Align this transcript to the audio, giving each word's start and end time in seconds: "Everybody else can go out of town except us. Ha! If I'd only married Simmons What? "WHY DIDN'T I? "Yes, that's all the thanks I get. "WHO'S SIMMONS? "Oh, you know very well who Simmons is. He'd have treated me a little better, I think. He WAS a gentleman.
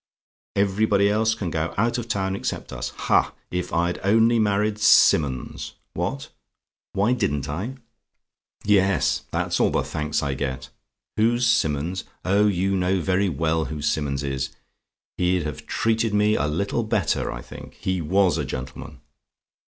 "Everybody 0.55 1.09
else 1.11 1.35
can 1.35 1.51
go 1.51 1.75
out 1.77 1.99
of 1.99 2.07
town 2.07 2.35
except 2.35 2.73
us. 2.73 2.89
Ha! 3.05 3.35
If 3.51 3.71
I'd 3.71 3.99
only 4.03 4.39
married 4.39 4.79
Simmons 4.79 5.73
What? 5.93 6.29
"WHY 6.93 7.13
DIDN'T 7.13 7.47
I? 7.47 7.75
"Yes, 8.65 9.21
that's 9.29 9.59
all 9.59 9.69
the 9.69 9.83
thanks 9.83 10.23
I 10.23 10.33
get. 10.33 10.71
"WHO'S 11.17 11.45
SIMMONS? 11.45 12.05
"Oh, 12.25 12.47
you 12.47 12.75
know 12.75 12.99
very 12.99 13.29
well 13.29 13.65
who 13.65 13.79
Simmons 13.79 14.23
is. 14.23 14.49
He'd 15.19 15.43
have 15.43 15.67
treated 15.67 16.15
me 16.15 16.33
a 16.33 16.47
little 16.47 16.81
better, 16.81 17.31
I 17.31 17.43
think. 17.43 17.75
He 17.75 18.01
WAS 18.01 18.39
a 18.39 18.43
gentleman. 18.43 19.01